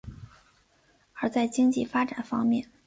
[1.13, 2.65] 而在经济发展方面。